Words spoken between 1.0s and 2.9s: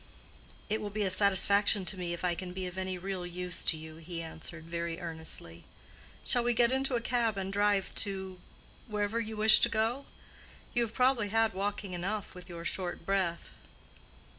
a satisfaction to me if I can be of